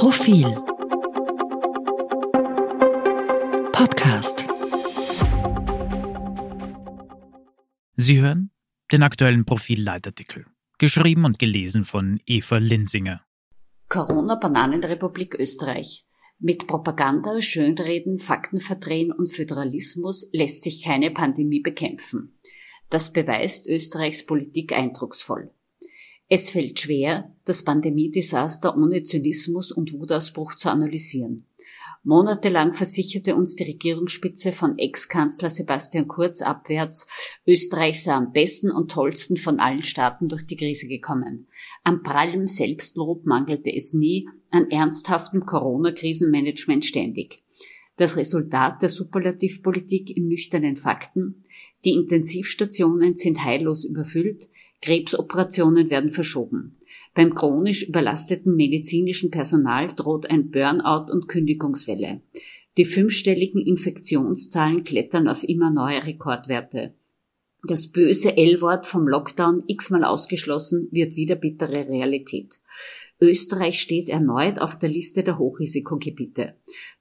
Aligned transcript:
Profil 0.00 0.46
Podcast 3.70 4.46
Sie 7.98 8.18
hören 8.18 8.50
den 8.90 9.02
aktuellen 9.02 9.44
Profil-Leitartikel, 9.44 10.46
geschrieben 10.78 11.26
und 11.26 11.38
gelesen 11.38 11.84
von 11.84 12.18
Eva 12.24 12.56
Linsinger. 12.56 13.20
Corona-Bananenrepublik 13.90 15.34
Österreich. 15.34 16.06
Mit 16.38 16.66
Propaganda, 16.66 17.42
Schönreden, 17.42 18.16
Faktenverdrehen 18.16 19.12
und 19.12 19.28
Föderalismus 19.28 20.30
lässt 20.32 20.62
sich 20.62 20.82
keine 20.82 21.10
Pandemie 21.10 21.60
bekämpfen. 21.60 22.40
Das 22.88 23.12
beweist 23.12 23.68
Österreichs 23.68 24.24
Politik 24.24 24.72
eindrucksvoll. 24.72 25.50
Es 26.32 26.48
fällt 26.48 26.78
schwer, 26.78 27.34
das 27.44 27.64
Pandemiedesaster 27.64 28.76
ohne 28.76 29.02
Zynismus 29.02 29.72
und 29.72 29.92
Wutausbruch 29.92 30.54
zu 30.54 30.70
analysieren. 30.70 31.44
Monatelang 32.04 32.72
versicherte 32.72 33.34
uns 33.34 33.56
die 33.56 33.64
Regierungsspitze 33.64 34.52
von 34.52 34.78
Ex-Kanzler 34.78 35.50
Sebastian 35.50 36.06
Kurz 36.06 36.40
abwärts, 36.40 37.08
Österreich 37.48 38.04
sei 38.04 38.12
am 38.12 38.32
besten 38.32 38.70
und 38.70 38.92
tollsten 38.92 39.38
von 39.38 39.58
allen 39.58 39.82
Staaten 39.82 40.28
durch 40.28 40.46
die 40.46 40.54
Krise 40.54 40.86
gekommen. 40.86 41.48
An 41.82 42.04
prallem 42.04 42.46
Selbstlob 42.46 43.26
mangelte 43.26 43.74
es 43.74 43.92
nie, 43.92 44.28
an 44.52 44.70
ernsthaftem 44.70 45.44
Corona-Krisenmanagement 45.44 46.84
ständig. 46.84 47.42
Das 47.96 48.16
Resultat 48.16 48.82
der 48.82 48.88
Superlativpolitik 48.88 50.16
in 50.16 50.28
nüchternen 50.28 50.76
Fakten, 50.76 51.42
die 51.84 51.92
Intensivstationen 51.92 53.16
sind 53.16 53.44
heillos 53.44 53.84
überfüllt, 53.84 54.48
Krebsoperationen 54.82 55.90
werden 55.90 56.10
verschoben. 56.10 56.76
Beim 57.14 57.34
chronisch 57.34 57.82
überlasteten 57.82 58.54
medizinischen 58.54 59.30
Personal 59.30 59.88
droht 59.88 60.30
ein 60.30 60.50
Burnout 60.50 61.10
und 61.12 61.28
Kündigungswelle. 61.28 62.22
Die 62.76 62.84
fünfstelligen 62.84 63.60
Infektionszahlen 63.60 64.84
klettern 64.84 65.28
auf 65.28 65.42
immer 65.42 65.70
neue 65.70 66.06
Rekordwerte. 66.06 66.94
Das 67.64 67.88
böse 67.88 68.36
L-Wort 68.36 68.86
vom 68.86 69.06
Lockdown 69.06 69.62
x-mal 69.66 70.04
ausgeschlossen 70.04 70.88
wird 70.92 71.16
wieder 71.16 71.36
bittere 71.36 71.88
Realität. 71.88 72.60
Österreich 73.20 73.80
steht 73.80 74.08
erneut 74.08 74.60
auf 74.60 74.78
der 74.78 74.88
Liste 74.88 75.22
der 75.22 75.38
Hochrisikogebiete. 75.38 76.54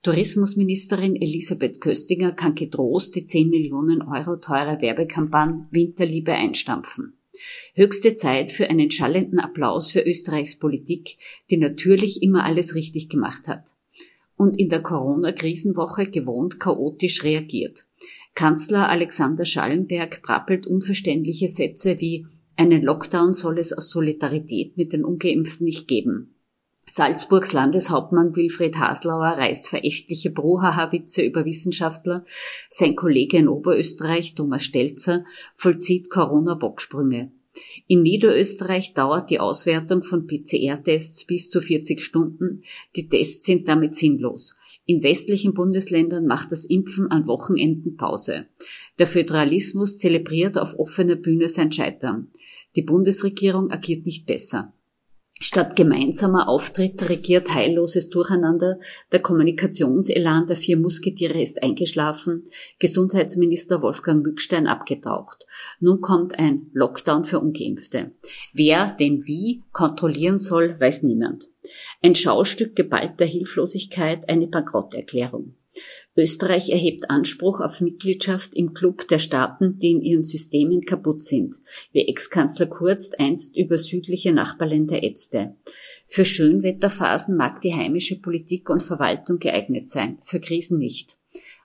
Tourismusministerin 0.03 1.15
Elisabeth 1.15 1.79
Köstinger 1.79 2.33
kann 2.33 2.55
getrost 2.55 3.15
die 3.15 3.25
10 3.25 3.49
Millionen 3.49 4.01
Euro 4.01 4.35
teure 4.35 4.81
Werbekampagne 4.81 5.67
Winterliebe 5.71 6.33
einstampfen. 6.33 7.13
Höchste 7.73 8.15
Zeit 8.15 8.51
für 8.51 8.69
einen 8.69 8.91
schallenden 8.91 9.39
Applaus 9.39 9.91
für 9.91 10.01
Österreichs 10.01 10.59
Politik, 10.59 11.17
die 11.49 11.57
natürlich 11.57 12.21
immer 12.21 12.43
alles 12.43 12.75
richtig 12.75 13.07
gemacht 13.07 13.47
hat. 13.47 13.69
Und 14.35 14.57
in 14.57 14.69
der 14.69 14.81
Corona-Krisenwoche 14.81 16.09
gewohnt 16.09 16.59
chaotisch 16.59 17.23
reagiert. 17.23 17.85
Kanzler 18.35 18.89
Alexander 18.89 19.45
Schallenberg 19.45 20.21
prappelt 20.21 20.67
unverständliche 20.67 21.49
Sätze 21.49 21.99
wie 21.99 22.25
einen 22.59 22.83
Lockdown 22.83 23.33
soll 23.33 23.57
es 23.57 23.71
aus 23.71 23.89
Solidarität 23.89 24.75
mit 24.75 24.91
den 24.91 25.05
Ungeimpften 25.05 25.63
nicht 25.63 25.87
geben. 25.87 26.35
Salzburgs 26.85 27.53
Landeshauptmann 27.53 28.35
Wilfried 28.35 28.77
Haslauer 28.77 29.37
reißt 29.37 29.69
verächtliche 29.69 30.29
Bruhaha-Witze 30.31 31.21
über 31.21 31.45
Wissenschaftler. 31.45 32.25
Sein 32.69 32.97
Kollege 32.97 33.37
in 33.37 33.47
Oberösterreich, 33.47 34.35
Thomas 34.35 34.63
Stelzer, 34.63 35.23
vollzieht 35.55 36.09
Corona-Bocksprünge. 36.09 37.31
In 37.87 38.01
Niederösterreich 38.01 38.93
dauert 38.93 39.29
die 39.29 39.39
Auswertung 39.39 40.03
von 40.03 40.27
PCR-Tests 40.27 41.25
bis 41.25 41.49
zu 41.49 41.61
40 41.61 42.03
Stunden. 42.03 42.63
Die 42.95 43.07
Tests 43.07 43.45
sind 43.45 43.69
damit 43.69 43.95
sinnlos. 43.95 44.58
In 44.89 45.03
westlichen 45.03 45.53
Bundesländern 45.53 46.25
macht 46.25 46.51
das 46.51 46.65
Impfen 46.65 47.11
an 47.11 47.27
Wochenenden 47.27 47.95
Pause. 47.95 48.47
Der 48.97 49.05
Föderalismus 49.05 49.99
zelebriert 49.99 50.57
auf 50.57 50.79
offener 50.79 51.15
Bühne 51.15 51.47
sein 51.47 51.71
Scheitern. 51.71 52.31
Die 52.75 52.81
Bundesregierung 52.81 53.69
agiert 53.69 54.07
nicht 54.07 54.25
besser. 54.25 54.73
Statt 55.41 55.77
gemeinsamer 55.77 56.49
Auftritt 56.49 57.07
regiert 57.07 57.53
heilloses 57.53 58.09
Durcheinander, 58.09 58.77
der 59.13 59.21
Kommunikationselan 59.21 60.47
der 60.47 60.57
vier 60.57 60.75
Musketiere 60.75 61.41
ist 61.41 61.63
eingeschlafen, 61.63 62.43
Gesundheitsminister 62.77 63.81
Wolfgang 63.81 64.21
Mückstein 64.21 64.67
abgetaucht. 64.67 65.45
Nun 65.79 66.01
kommt 66.01 66.37
ein 66.37 66.69
Lockdown 66.73 67.23
für 67.23 67.39
Ungeimpfte. 67.39 68.11
Wer 68.51 68.91
den 68.91 69.25
wie 69.27 69.63
kontrollieren 69.71 70.39
soll, 70.39 70.77
weiß 70.77 71.03
niemand. 71.03 71.47
Ein 72.01 72.15
Schaustück 72.15 72.75
geballter 72.75 73.25
Hilflosigkeit, 73.25 74.27
eine 74.27 74.47
Bankrotterklärung. 74.47 75.55
Österreich 76.19 76.69
erhebt 76.69 77.09
Anspruch 77.09 77.61
auf 77.61 77.79
Mitgliedschaft 77.79 78.53
im 78.53 78.73
Club 78.73 79.07
der 79.07 79.19
Staaten, 79.19 79.77
die 79.77 79.91
in 79.91 80.01
ihren 80.01 80.23
Systemen 80.23 80.85
kaputt 80.85 81.23
sind, 81.23 81.55
wie 81.93 82.07
Ex-Kanzler 82.07 82.65
Kurz 82.67 83.13
einst 83.17 83.57
über 83.57 83.77
südliche 83.77 84.33
Nachbarländer 84.33 85.01
ätzte. 85.03 85.55
Für 86.07 86.25
Schönwetterphasen 86.25 87.37
mag 87.37 87.61
die 87.61 87.73
heimische 87.73 88.19
Politik 88.19 88.69
und 88.69 88.83
Verwaltung 88.83 89.39
geeignet 89.39 89.87
sein, 89.87 90.17
für 90.21 90.39
Krisen 90.39 90.77
nicht. 90.77 91.17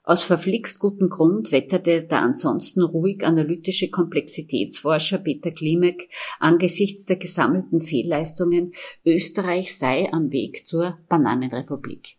Aus 0.07 0.23
verflixt 0.23 0.81
gutem 0.81 1.09
Grund 1.09 1.51
wetterte 1.51 2.05
der 2.05 2.21
ansonsten 2.21 2.83
ruhig 2.83 3.25
analytische 3.25 3.89
Komplexitätsforscher 3.89 5.19
Peter 5.19 5.51
Klimek 5.51 6.11
angesichts 6.39 7.07
der 7.07 7.17
gesammelten 7.17 7.81
Fehlleistungen, 7.81 8.75
Österreich 9.05 9.77
sei 9.77 10.13
am 10.13 10.31
Weg 10.31 10.67
zur 10.67 10.99
Bananenrepublik. 11.09 12.19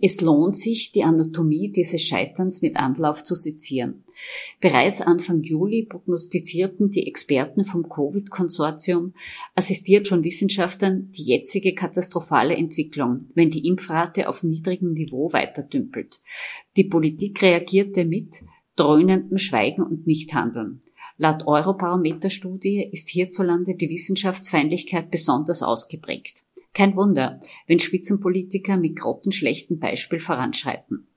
Es 0.00 0.20
lohnt 0.20 0.56
sich, 0.56 0.92
die 0.92 1.04
Anatomie 1.04 1.70
dieses 1.70 2.02
Scheiterns 2.02 2.62
mit 2.62 2.76
Anlauf 2.76 3.24
zu 3.24 3.34
sezieren. 3.34 4.04
Bereits 4.60 5.00
Anfang 5.00 5.42
Juli 5.42 5.86
prognostizierten 5.88 6.90
die 6.90 7.06
Experten 7.06 7.64
vom 7.64 7.88
Covid-Konsortium, 7.88 9.14
assistiert 9.54 10.08
von 10.08 10.24
Wissenschaftlern, 10.24 11.10
die 11.10 11.24
jetzige 11.24 11.74
katastrophale 11.74 12.56
Entwicklung, 12.56 13.26
wenn 13.34 13.50
die 13.50 13.66
Impfrate 13.66 14.28
auf 14.28 14.42
niedrigem 14.42 14.88
Niveau 14.88 15.32
weiterdümpelt. 15.32 16.20
Die 16.76 16.84
Politik 16.84 17.42
reagierte 17.42 18.04
mit 18.04 18.42
dröhnendem 18.76 19.38
Schweigen 19.38 19.82
und 19.82 20.06
Nichthandeln. 20.06 20.80
Laut 21.18 21.46
Eurobarometer-Studie 21.46 22.88
ist 22.90 23.08
hierzulande 23.08 23.74
die 23.74 23.90
Wissenschaftsfeindlichkeit 23.90 25.10
besonders 25.10 25.62
ausgeprägt. 25.62 26.38
Kein 26.74 26.96
Wunder, 26.96 27.40
wenn 27.66 27.78
Spitzenpolitiker 27.78 28.76
mit 28.76 28.96
grottenschlechten 28.96 29.78
Beispiel 29.78 30.20
voranschreiten. 30.20 31.08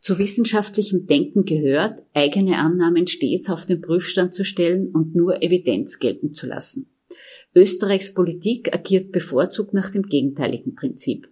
Zu 0.00 0.18
wissenschaftlichem 0.18 1.06
Denken 1.06 1.44
gehört, 1.44 2.00
eigene 2.12 2.58
Annahmen 2.58 3.06
stets 3.06 3.48
auf 3.48 3.66
den 3.66 3.80
Prüfstand 3.80 4.34
zu 4.34 4.44
stellen 4.44 4.88
und 4.88 5.14
nur 5.14 5.42
Evidenz 5.42 5.98
gelten 5.98 6.32
zu 6.32 6.46
lassen. 6.46 6.90
Österreichs 7.54 8.12
Politik 8.12 8.74
agiert 8.74 9.12
bevorzugt 9.12 9.72
nach 9.74 9.90
dem 9.90 10.02
gegenteiligen 10.02 10.74
Prinzip. 10.74 11.28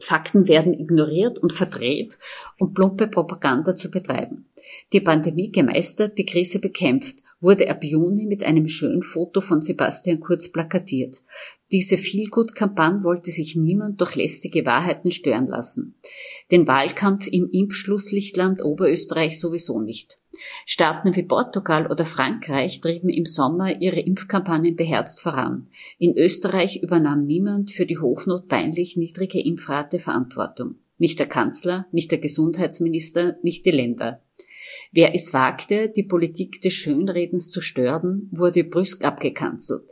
Fakten 0.00 0.48
werden 0.48 0.72
ignoriert 0.72 1.38
und 1.38 1.52
verdreht, 1.52 2.18
um 2.58 2.74
plumpe 2.74 3.06
Propaganda 3.06 3.76
zu 3.76 3.90
betreiben. 3.90 4.46
Die 4.92 5.00
Pandemie 5.00 5.52
gemeistert, 5.52 6.18
die 6.18 6.26
Krise 6.26 6.58
bekämpft, 6.58 7.22
wurde 7.42 7.68
ab 7.68 7.84
Juni 7.84 8.24
mit 8.26 8.44
einem 8.44 8.68
schönen 8.68 9.02
Foto 9.02 9.40
von 9.40 9.60
Sebastian 9.60 10.20
Kurz 10.20 10.50
plakatiert. 10.50 11.22
Diese 11.72 11.98
Feelgood-Kampagne 11.98 13.02
wollte 13.02 13.30
sich 13.30 13.56
niemand 13.56 14.00
durch 14.00 14.14
lästige 14.14 14.64
Wahrheiten 14.64 15.10
stören 15.10 15.48
lassen. 15.48 15.96
Den 16.50 16.66
Wahlkampf 16.66 17.26
im 17.26 17.48
Impfschlusslichtland 17.50 18.64
Oberösterreich 18.64 19.38
sowieso 19.40 19.80
nicht. 19.80 20.20
Staaten 20.64 21.14
wie 21.16 21.24
Portugal 21.24 21.90
oder 21.90 22.04
Frankreich 22.04 22.80
trieben 22.80 23.08
im 23.08 23.26
Sommer 23.26 23.80
ihre 23.80 24.00
Impfkampagnen 24.00 24.76
beherzt 24.76 25.20
voran. 25.20 25.68
In 25.98 26.16
Österreich 26.16 26.82
übernahm 26.82 27.26
niemand 27.26 27.70
für 27.70 27.86
die 27.86 27.98
hochnotpeinlich 27.98 28.96
niedrige 28.96 29.40
Impfrate 29.40 29.98
Verantwortung. 29.98 30.76
Nicht 30.98 31.18
der 31.18 31.26
Kanzler, 31.26 31.86
nicht 31.90 32.12
der 32.12 32.18
Gesundheitsminister, 32.18 33.36
nicht 33.42 33.66
die 33.66 33.72
Länder. 33.72 34.22
Wer 34.92 35.14
es 35.14 35.32
wagte, 35.32 35.88
die 35.88 36.02
Politik 36.02 36.60
des 36.60 36.74
Schönredens 36.74 37.50
zu 37.50 37.60
stören, 37.60 38.28
wurde 38.32 38.64
brüsk 38.64 39.04
abgekanzelt. 39.04 39.84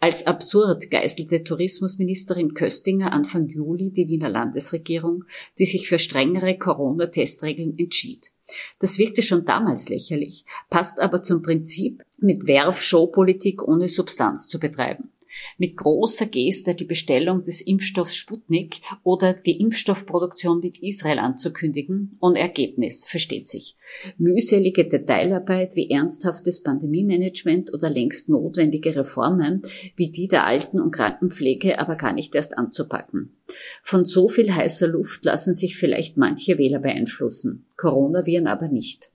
Als 0.00 0.26
absurd 0.26 0.90
geißelte 0.90 1.44
Tourismusministerin 1.44 2.54
Köstinger 2.54 3.12
Anfang 3.12 3.48
Juli 3.48 3.90
die 3.90 4.08
Wiener 4.08 4.28
Landesregierung, 4.28 5.24
die 5.58 5.66
sich 5.66 5.88
für 5.88 5.98
strengere 5.98 6.58
Corona-Testregeln 6.58 7.74
entschied. 7.78 8.32
Das 8.78 8.98
wirkte 8.98 9.22
schon 9.22 9.44
damals 9.44 9.88
lächerlich, 9.88 10.44
passt 10.70 11.00
aber 11.00 11.22
zum 11.22 11.42
Prinzip, 11.42 12.02
mit 12.18 12.46
Werf 12.46 12.82
Showpolitik 12.82 13.62
ohne 13.62 13.88
Substanz 13.88 14.48
zu 14.48 14.58
betreiben. 14.58 15.10
Mit 15.58 15.76
großer 15.76 16.26
Geste 16.26 16.74
die 16.74 16.84
Bestellung 16.84 17.42
des 17.42 17.60
Impfstoffs 17.60 18.16
Sputnik 18.16 18.80
oder 19.02 19.34
die 19.34 19.60
Impfstoffproduktion 19.60 20.60
mit 20.60 20.82
Israel 20.82 21.18
anzukündigen, 21.18 22.14
ohne 22.20 22.38
Ergebnis, 22.38 23.04
versteht 23.04 23.48
sich. 23.48 23.76
Mühselige 24.16 24.86
Detailarbeit 24.86 25.74
wie 25.74 25.90
ernsthaftes 25.90 26.62
Pandemiemanagement 26.62 27.72
oder 27.72 27.90
längst 27.90 28.28
notwendige 28.28 28.96
Reformen 28.96 29.62
wie 29.96 30.10
die 30.10 30.28
der 30.28 30.46
Alten- 30.46 30.80
und 30.80 30.90
Krankenpflege 30.90 31.78
aber 31.78 31.96
gar 31.96 32.12
nicht 32.12 32.34
erst 32.34 32.56
anzupacken. 32.56 33.36
Von 33.82 34.04
so 34.04 34.28
viel 34.28 34.54
heißer 34.54 34.88
Luft 34.88 35.24
lassen 35.24 35.54
sich 35.54 35.76
vielleicht 35.76 36.16
manche 36.16 36.58
Wähler 36.58 36.78
beeinflussen, 36.78 37.66
Coronaviren 37.76 38.46
aber 38.46 38.68
nicht. 38.68 39.10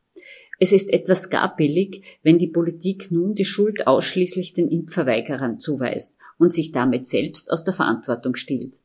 Es 0.60 0.72
ist 0.72 0.92
etwas 0.92 1.30
gar 1.30 1.56
billig, 1.56 2.04
wenn 2.24 2.38
die 2.38 2.48
Politik 2.48 3.12
nun 3.12 3.34
die 3.34 3.46
Schuld 3.46 3.88
ausschließlich 3.88 4.54
den 4.54 4.70
Impfverweigerern 4.70 5.60
zuweist 5.60 6.18
und 6.38 6.54
sich 6.54 6.72
damit 6.72 7.08
selbst 7.08 7.52
aus 7.52 7.64
der 7.64 7.74
Verantwortung 7.74 8.36
stillt. 8.36 8.78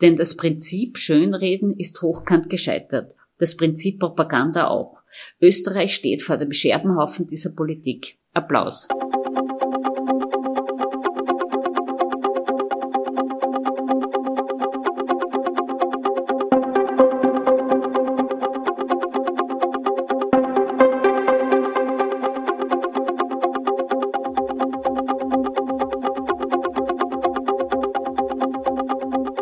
Denn 0.00 0.16
das 0.16 0.36
Prinzip 0.36 0.98
Schönreden 0.98 1.70
ist 1.70 2.00
hochkant 2.02 2.48
gescheitert, 2.48 3.14
das 3.38 3.56
Prinzip 3.56 3.98
Propaganda 3.98 4.68
auch. 4.68 5.02
Österreich 5.40 5.94
steht 5.94 6.22
vor 6.22 6.36
dem 6.38 6.52
Scherbenhaufen 6.52 7.26
dieser 7.26 7.50
Politik. 7.50 8.18
Applaus. 8.32 8.88